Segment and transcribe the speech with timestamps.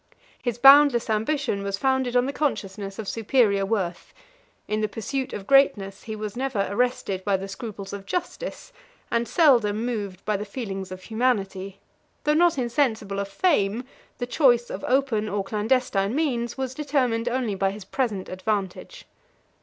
[0.37, 4.15] 41 His boundless ambition was founded on the consciousness of superior worth:
[4.67, 8.73] in the pursuit of greatness, he was never arrested by the scruples of justice,
[9.11, 11.81] and seldom moved by the feelings of humanity:
[12.23, 13.83] though not insensible of fame,
[14.17, 19.05] the choice of open or clandestine means was determined only by his present advantage.